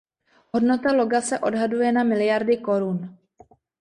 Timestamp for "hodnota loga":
0.55-1.21